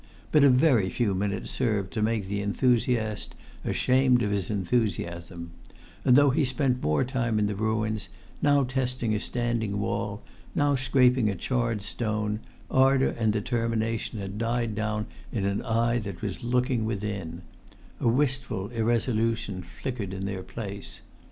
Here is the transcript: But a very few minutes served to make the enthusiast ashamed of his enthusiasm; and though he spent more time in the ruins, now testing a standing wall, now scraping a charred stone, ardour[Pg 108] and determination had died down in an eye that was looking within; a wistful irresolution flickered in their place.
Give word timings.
But 0.31 0.43
a 0.43 0.49
very 0.49 0.89
few 0.89 1.13
minutes 1.13 1.51
served 1.51 1.93
to 1.93 2.01
make 2.01 2.25
the 2.25 2.41
enthusiast 2.41 3.35
ashamed 3.63 4.23
of 4.23 4.31
his 4.31 4.49
enthusiasm; 4.49 5.51
and 6.03 6.15
though 6.15 6.31
he 6.31 6.43
spent 6.43 6.81
more 6.81 7.03
time 7.03 7.37
in 7.37 7.45
the 7.45 7.53
ruins, 7.53 8.09
now 8.41 8.63
testing 8.63 9.13
a 9.13 9.19
standing 9.19 9.79
wall, 9.79 10.23
now 10.55 10.75
scraping 10.75 11.29
a 11.29 11.35
charred 11.35 11.83
stone, 11.83 12.39
ardour[Pg 12.71 12.97
108] 13.13 13.23
and 13.23 13.31
determination 13.33 14.17
had 14.19 14.39
died 14.39 14.73
down 14.73 15.05
in 15.31 15.45
an 15.45 15.61
eye 15.61 15.99
that 15.99 16.23
was 16.23 16.43
looking 16.43 16.83
within; 16.83 17.43
a 17.99 18.07
wistful 18.07 18.69
irresolution 18.69 19.61
flickered 19.61 20.15
in 20.15 20.25
their 20.25 20.41
place. 20.41 21.01